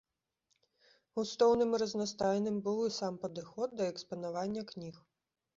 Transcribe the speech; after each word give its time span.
Густоўным 1.19 1.75
і 1.77 1.81
разнастайным 1.83 2.57
быў 2.69 2.79
і 2.87 2.95
сам 2.99 3.13
падыход 3.27 3.69
да 3.83 3.91
экспанавання 3.93 4.61
кніг. 4.73 4.95